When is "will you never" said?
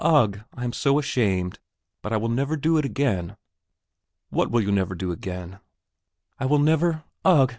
4.49-4.95